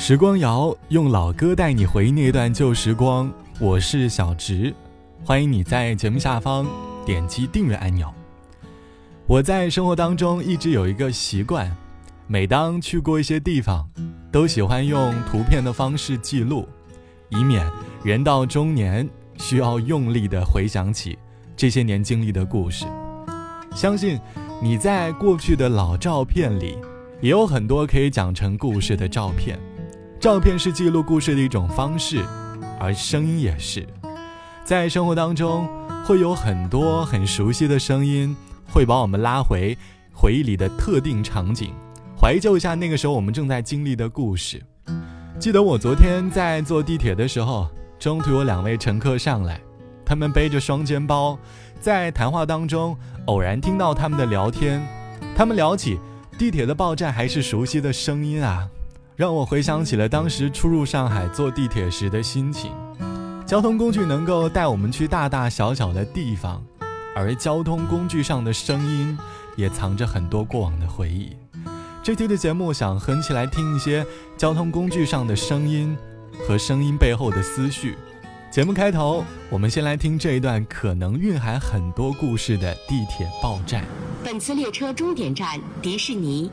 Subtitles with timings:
[0.00, 4.74] 时光谣用老歌带你回忆那段旧时光，我是小直，
[5.26, 6.66] 欢迎你在节目下方
[7.04, 8.10] 点击订阅按钮。
[9.26, 11.70] 我在生活当中一直有一个习惯，
[12.26, 13.86] 每当去过一些地方，
[14.32, 16.66] 都喜欢用图片的方式记录，
[17.28, 17.70] 以免
[18.02, 19.06] 人到中年
[19.36, 21.18] 需要用力的回想起
[21.54, 22.86] 这些年经历的故事。
[23.76, 24.18] 相信
[24.62, 26.78] 你在过去的老照片里，
[27.20, 29.58] 也有很多可以讲成故事的照片。
[30.20, 32.22] 照片是记录故事的一种方式，
[32.78, 33.88] 而声音也是。
[34.62, 35.66] 在生活当中，
[36.04, 38.36] 会有很多很熟悉的声音，
[38.70, 39.76] 会把我们拉回
[40.12, 41.72] 回忆里的特定场景，
[42.20, 44.62] 怀旧一下那个时候我们正在经历的故事。
[45.38, 49.58] 记得我昨天在坐地铁的时候，中途有两位乘客上来，
[50.04, 51.38] 他们背着双肩包，
[51.80, 54.86] 在谈话当中偶然听到他们的聊天，
[55.34, 55.98] 他们聊起
[56.36, 58.68] 地铁的报站还是熟悉的声音啊。
[59.20, 62.72] 让我回想起了当时初入上海坐地铁时的心情。
[63.44, 66.64] 交通工具能够带我们去大大小小的地方，
[67.14, 69.18] 而交通工具上的声音
[69.56, 71.36] 也藏着很多过往的回忆。
[72.02, 74.06] 这期的节目想和你一起来听一些
[74.38, 75.94] 交通工具上的声音
[76.48, 77.98] 和声音背后的思绪。
[78.50, 83.84] 节目开头，我们先来听这一段可能蕴含很多故事的地铁报站。
[84.24, 86.50] 本次列车终点站迪士尼。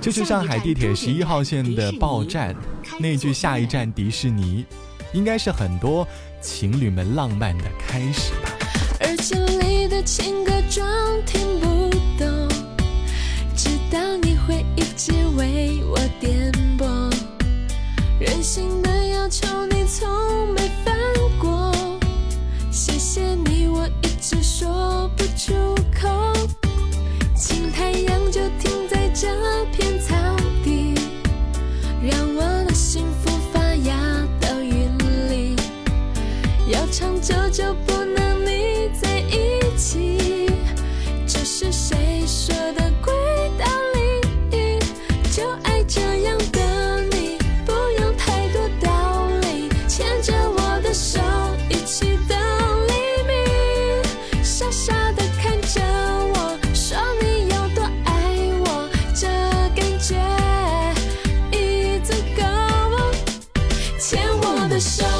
[0.00, 2.54] 这是上海地铁十一号线的报站，
[2.98, 4.64] 那句“下一站迪士尼”，
[5.12, 6.06] 应该是很多
[6.40, 8.50] 情侣们浪漫的开始吧。
[9.00, 10.52] 耳机里的情歌
[64.78, 65.17] 我的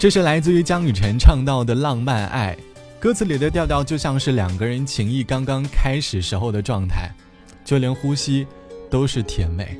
[0.00, 2.56] 这是来自于江雨晨唱到的浪漫爱，
[2.98, 7.10] 歌词里的调调就像是两个人情谊刚刚开始时候的状态，
[7.66, 8.46] 就连呼吸
[8.88, 9.78] 都是甜美，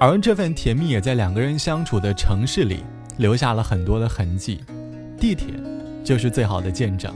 [0.00, 2.82] 而这份甜蜜也在两个人相处的城市里
[3.18, 4.64] 留下了很多的痕迹，
[5.20, 5.54] 地铁
[6.02, 7.14] 就是最好的见证。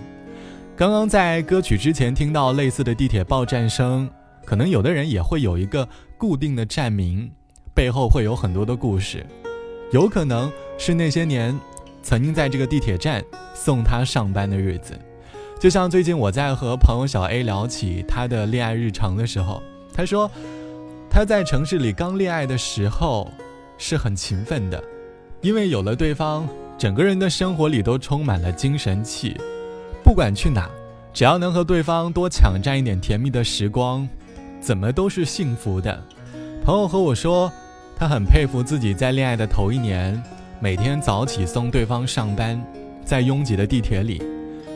[0.77, 4.09] 刚刚在歌曲之前听到类似的地铁报站声，
[4.45, 7.29] 可能有的人也会有一个固定的站名，
[7.75, 9.27] 背后会有很多的故事，
[9.91, 10.49] 有可能
[10.79, 11.59] 是那些年。
[12.09, 13.23] 曾经在这个地铁站
[13.53, 14.99] 送他上班的日子，
[15.61, 19.63] 就像最近我在和朋友小 A 聊起他的恋爱日常的时候，
[19.93, 20.31] 他说
[21.11, 23.31] 他在城市里刚恋爱的时候
[23.77, 24.83] 是很勤奋的，
[25.43, 29.37] 因为有了对方，整个人的生活里都充满了精神气，
[30.03, 30.67] 不管去哪，
[31.13, 34.09] 只要能和对方多抢占一点甜蜜的时光，
[34.63, 36.03] 怎么都是幸福的。
[36.65, 37.53] 朋友和我说，
[37.95, 40.19] 他很佩服自己在恋爱的头一年。
[40.61, 42.61] 每天早起送对方上班，
[43.05, 44.21] 在拥挤的地铁里，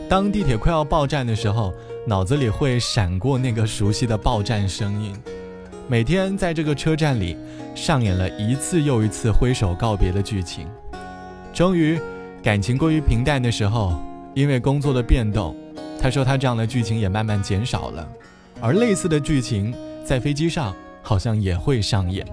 [0.07, 1.73] 当地铁快要报站的时候，
[2.07, 5.13] 脑子里会闪过那个熟悉的报站声音。
[5.89, 7.35] 每天在这个车站里，
[7.75, 10.65] 上演了一次又一次挥手告别的剧情。
[11.53, 11.99] 终于，
[12.41, 14.01] 感情过于平淡的时候，
[14.33, 15.53] 因为工作的变动，
[16.01, 18.07] 他说他这样的剧情也慢慢减少了。
[18.61, 19.75] 而类似的剧情
[20.05, 22.25] 在飞机上好像也会上演。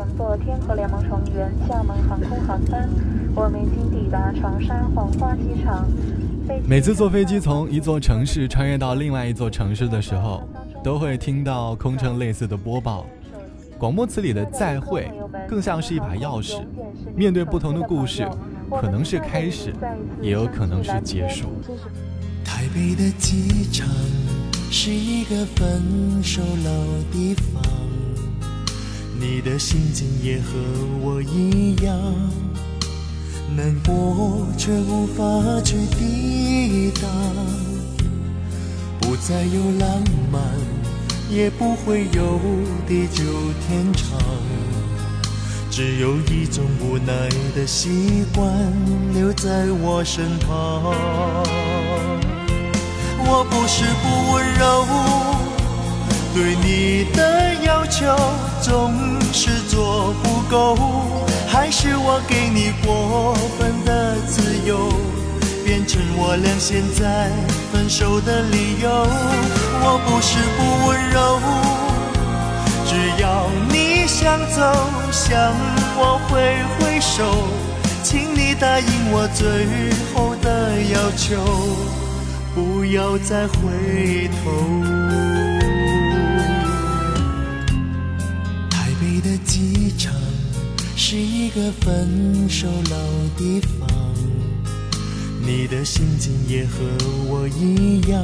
[0.00, 2.88] 乘坐天河联盟成员厦门航空航班，
[3.34, 5.86] 我们已经抵达长沙黄花机场。
[6.66, 10.42] 每次坐飞机从一座城市穿越到另外一座城市的时候，
[10.82, 13.04] 都会听到空乘类似的播报。
[13.78, 15.12] 广播词里的“再会”
[15.46, 16.62] 更像是一把钥匙，
[17.14, 18.26] 面对不同的故事，
[18.80, 19.70] 可能是开始，
[20.22, 21.48] 也有可能是结束。
[22.42, 23.86] 台北的机场
[24.70, 27.89] 是一个分手老地方。
[29.20, 30.58] 你的心情也和
[31.02, 31.94] 我一样，
[33.54, 35.22] 难过却无法
[35.62, 37.10] 去抵挡。
[38.98, 40.02] 不再有浪
[40.32, 40.40] 漫，
[41.30, 42.40] 也不会有
[42.88, 43.22] 地久
[43.68, 44.18] 天长，
[45.70, 48.50] 只有一种无奈的习惯
[49.12, 50.94] 留在我身旁。
[53.22, 54.86] 我不是不温柔。
[56.32, 58.06] 对你的要求
[58.62, 58.92] 总
[59.32, 60.76] 是做不够，
[61.48, 64.92] 还是我给你过分的自由，
[65.64, 67.30] 变成我俩现在
[67.72, 68.90] 分手的理由。
[69.82, 71.40] 我不是不温柔，
[72.86, 74.60] 只要你想走，
[75.10, 75.54] 向
[75.96, 77.24] 我挥挥手，
[78.02, 81.40] 请你答应我最后的要求，
[82.54, 85.49] 不要再回头。
[89.20, 90.14] 的机场
[90.96, 92.96] 是一个分手老
[93.36, 93.88] 地方，
[95.44, 96.78] 你的心情也和
[97.28, 98.22] 我一样，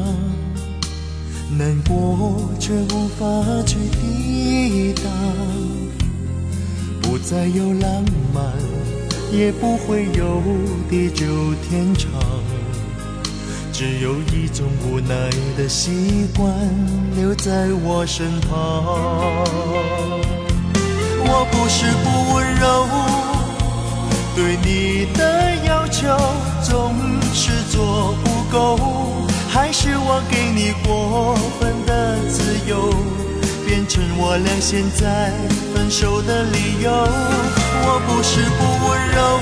[1.58, 3.26] 难过却无法
[3.66, 5.12] 去抵挡。
[7.02, 8.04] 不再有浪
[8.34, 8.52] 漫，
[9.32, 10.42] 也不会有
[10.88, 11.26] 地久
[11.68, 12.10] 天长，
[13.72, 16.52] 只有一种无奈的习惯
[17.16, 20.35] 留在我身旁。
[21.56, 22.86] 不是不温柔，
[24.36, 26.06] 对你的要求
[26.62, 26.94] 总
[27.32, 28.78] 是做不够，
[29.48, 32.92] 还是我给你过分的自由，
[33.66, 35.32] 变成我俩现在
[35.74, 36.90] 分手的理由。
[36.92, 39.40] 我不是不温柔，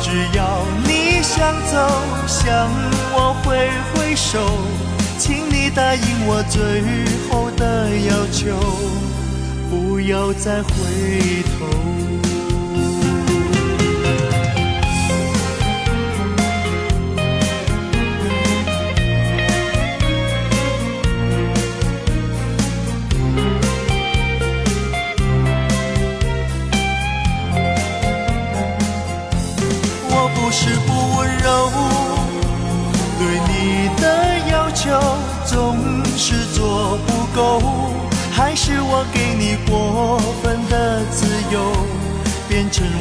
[0.00, 1.74] 只要你想走，
[2.26, 2.70] 向
[3.12, 4.38] 我挥挥手，
[5.18, 6.82] 请你答应我最
[7.28, 8.56] 后的要求。
[9.70, 10.70] 不要再回
[11.44, 11.49] 头。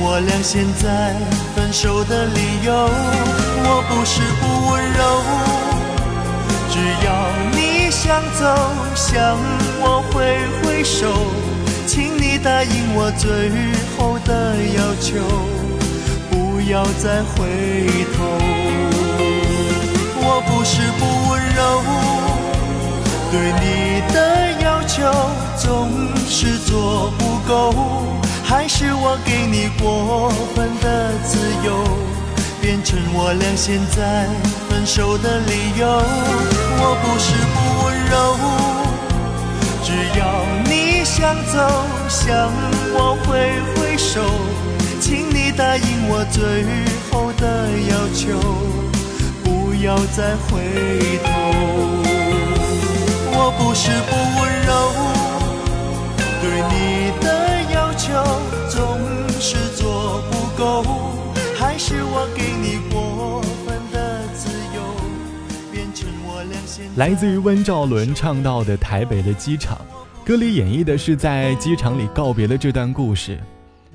[0.02, 1.14] 我俩现在
[1.56, 2.74] 分手的理由。
[3.64, 5.02] 我不是不温柔，
[6.72, 7.08] 只要
[7.52, 8.42] 你想走，
[8.96, 9.38] 向
[9.82, 10.16] 我挥
[10.64, 11.08] 挥手，
[11.86, 13.52] 请你答应我最
[13.98, 15.20] 后的要求，
[16.32, 17.38] 不要再回
[18.16, 18.18] 头。
[20.22, 21.60] 我不是不温柔，
[23.32, 24.18] 对你的
[24.64, 25.12] 要求。
[25.62, 25.90] 总
[26.26, 27.74] 是做不够。
[28.50, 31.86] 还是我给你过分的自由，
[32.60, 34.28] 变成我俩现在
[34.68, 35.86] 分手的理由？
[36.82, 38.18] 我不是不温柔，
[39.84, 40.22] 只要
[40.66, 41.58] 你想走，
[42.10, 42.52] 向
[42.92, 43.30] 我挥
[43.76, 44.20] 挥手，
[45.00, 46.42] 请你答应我最
[47.12, 48.34] 后的要求，
[49.44, 50.50] 不要再回
[51.24, 51.30] 头。
[53.32, 54.72] 我不是不温柔，
[56.42, 57.28] 对你的
[58.10, 58.24] 求
[58.68, 59.00] 总
[59.40, 60.84] 是做不够，
[61.56, 64.82] 还是我给你过分的自由，
[65.72, 69.78] 变成我俩现在来自于温兆伦唱到的台北的机场，
[70.26, 73.38] 歌里演绎的是在机场里告别的这段故事。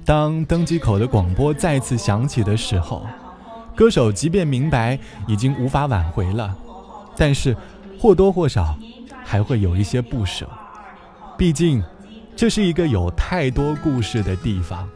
[0.05, 3.05] 当登机口的广播再次响起的时候，
[3.75, 6.55] 歌手即便明白已经无法挽回了，
[7.17, 7.57] 但是
[7.99, 8.79] 或多或少
[9.25, 10.47] 还会有一些不舍。
[11.37, 11.83] 毕竟，
[12.37, 14.89] 这是一个有太多故事的地方。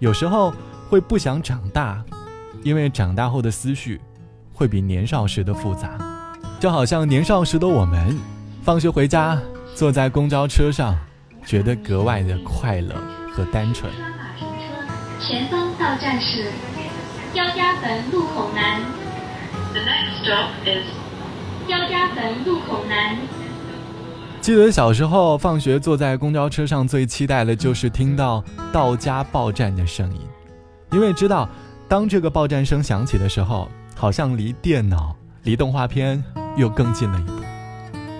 [0.00, 0.52] 有时候
[0.90, 2.02] 会不想长大，
[2.62, 4.00] 因为长大后的思绪
[4.52, 5.96] 会比年少时的复杂。
[6.58, 8.18] 就好像年少时的我们，
[8.62, 9.40] 放学回家，
[9.74, 10.96] 坐在公交车上，
[11.46, 12.94] 觉得格外的快乐
[13.32, 13.90] 和单纯。
[15.20, 16.50] 前方到站是
[17.32, 18.80] 焦家坟路口南。
[19.72, 20.86] The next stop is
[21.68, 23.16] 焦家坟路口南。
[24.42, 30.20] 记得小时候放学坐在公交车上，最期待的就是听到到家报站的声音，
[30.90, 31.48] 因为知道
[31.86, 36.20] 当这个报站声响起的时候，好像离电脑、离动画片
[36.56, 37.34] 又更近了一步。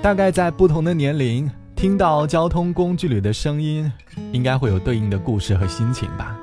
[0.00, 3.92] 大概在不同的年龄，听到交通工具里的声音，
[4.30, 6.38] 应该会有对应的故事和心情吧。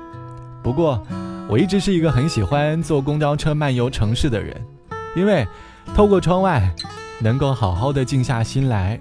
[0.62, 1.02] 不过，
[1.48, 4.54] 我一直是一个很喜欢坐公交车漫游城市的人，
[5.16, 5.48] 因为
[5.94, 6.70] 透过窗外，
[7.18, 9.00] 能够好好的静下心来。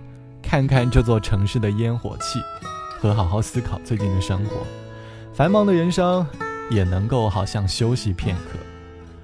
[0.50, 2.39] 看看这座城市的烟火气，
[3.00, 4.65] 和好好思考最近的生活，
[5.32, 6.25] 繁忙的人生
[6.72, 8.58] 也能够好像休息片刻。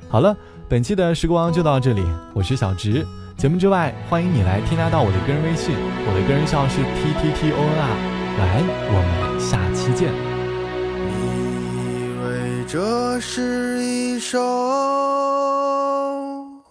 [0.07, 0.37] 好了，
[0.69, 2.05] 本期的时光就到这里，
[2.35, 3.03] 我是小直。
[3.37, 7.89] 节目之外，欢迎你来添加到我的个人微信，我的个人号是 t t t o n r。
[8.37, 8.63] 晚安，
[8.93, 10.13] 我们下期见。
[11.09, 11.09] 你
[12.03, 14.39] 以为这是一首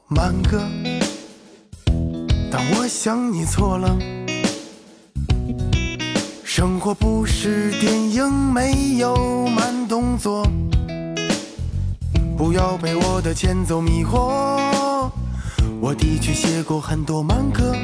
[0.07, 0.63] 慢歌，
[2.53, 3.99] 但我想你错了。
[6.57, 10.47] 生活不是电影，没有慢动作。
[12.39, 15.11] 不要被我的前奏迷惑。
[15.81, 17.75] 我的确写过很多慢歌，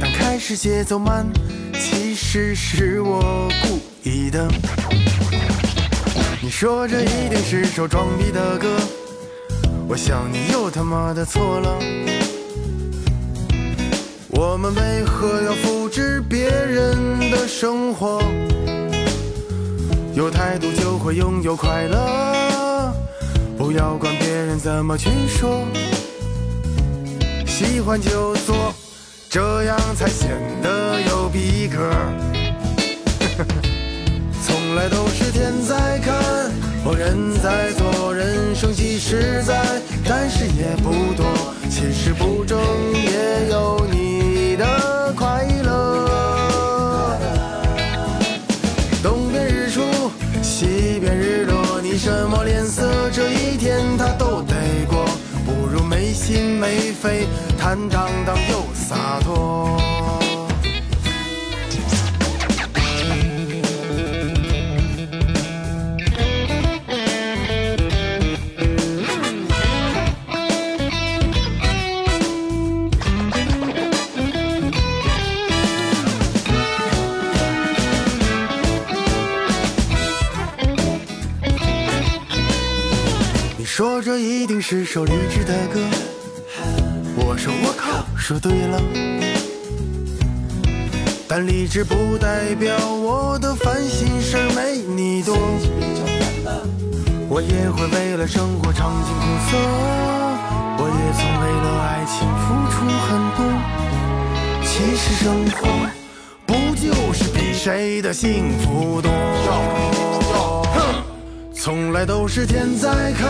[0.00, 1.26] 但开始节奏慢，
[1.74, 4.48] 其实是我故意的。
[6.40, 8.66] 你说这一定是首装逼的歌，
[9.86, 11.78] 我想你又他妈的错了。
[14.30, 15.52] 我们为何要
[16.00, 18.22] 是别人的生活？
[20.14, 22.94] 有态度就会拥有快乐，
[23.56, 25.66] 不要管别人怎么去说。
[27.44, 28.72] 喜欢就做，
[29.28, 30.30] 这样才显
[30.62, 31.90] 得有逼格。
[34.46, 36.14] 从来都是天在看，
[36.84, 39.60] 哦人在做，人生几十载，
[40.08, 41.26] 但是也不多。
[41.68, 42.56] 其实不争
[42.94, 43.97] 也有你
[56.28, 57.26] 心没飞，
[57.58, 59.80] 坦荡荡又洒脱。
[83.56, 85.80] 你说这一定是首励志的歌，
[87.50, 88.80] 我靠，说对了。
[91.26, 95.36] 但励志不代表我的烦心事儿没你多，
[97.28, 99.56] 我也会为了生活尝尽苦涩，
[100.78, 102.76] 我也曾为了爱情付出
[103.06, 103.40] 很多。
[104.64, 105.68] 其实生活
[106.46, 109.10] 不就是比谁的幸福多？
[111.68, 113.28] 从来都是天在看，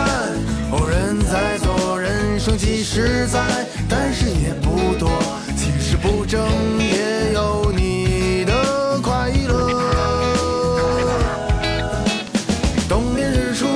[0.71, 3.41] 哦人在做，人生几十载，
[3.89, 5.11] 但是也不多。
[5.57, 6.39] 其实不争
[6.79, 9.83] 也有你的快乐。
[12.87, 13.67] 东边日出，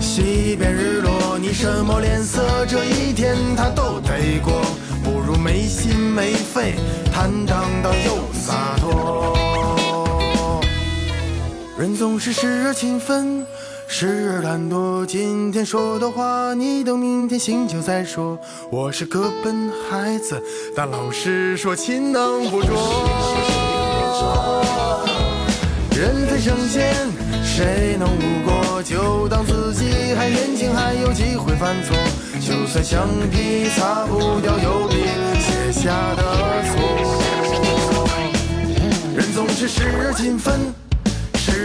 [0.00, 4.60] 西边日落，你什么脸色，这一天他都得过。
[5.04, 6.74] 不如没心没肺，
[7.12, 9.38] 坦荡荡又洒脱。
[11.78, 13.46] 人总是时而勤奋，
[14.00, 15.04] 时而懒惰。
[15.04, 18.38] 今天说的话，你等明天醒酒再说。
[18.70, 20.42] 我是个笨孩子，
[20.74, 23.04] 但老师说勤能补拙。
[25.94, 26.94] 人非圣贤，
[27.44, 28.82] 谁能无过？
[28.82, 31.94] 就当自己还年轻，还有机会犯错。
[32.40, 34.96] 就算橡皮擦不掉油笔
[35.38, 36.22] 写下的
[36.64, 36.72] 错。
[39.14, 40.58] 人总是时而勤奋，